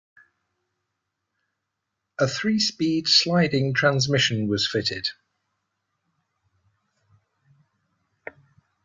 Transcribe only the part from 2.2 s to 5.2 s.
three-speed sliding transmission was fitted.